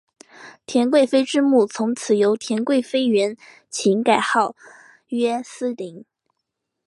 [0.65, 3.37] 田贵妃之墓从此由贵妃园
[3.69, 4.55] 寝改号
[5.09, 6.05] 曰思陵。